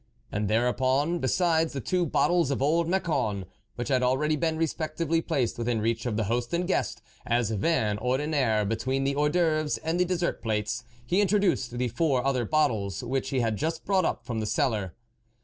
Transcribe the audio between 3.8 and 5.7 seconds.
had already been respectively placed